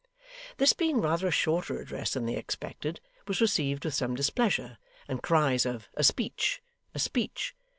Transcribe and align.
This 0.57 0.73
being 0.73 0.99
rather 0.99 1.27
a 1.27 1.31
shorter 1.31 1.79
address 1.79 2.13
than 2.15 2.25
they 2.25 2.35
expected, 2.35 2.99
was 3.27 3.39
received 3.39 3.85
with 3.85 3.93
some 3.93 4.15
displeasure, 4.15 4.79
and 5.07 5.21
cries 5.21 5.63
of 5.63 5.89
'A 5.93 6.03
speech! 6.03 6.59
a 6.95 6.97
speech! 6.97 7.53